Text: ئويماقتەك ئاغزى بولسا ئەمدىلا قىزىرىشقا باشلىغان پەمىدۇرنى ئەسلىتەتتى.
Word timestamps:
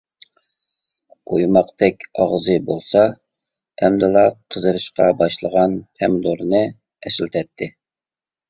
ئويماقتەك 1.33 2.05
ئاغزى 2.23 2.55
بولسا 2.71 3.03
ئەمدىلا 3.83 4.25
قىزىرىشقا 4.57 5.11
باشلىغان 5.21 5.77
پەمىدۇرنى 6.01 6.67
ئەسلىتەتتى. 7.05 7.71